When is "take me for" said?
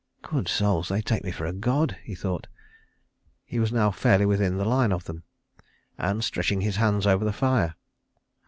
1.03-1.45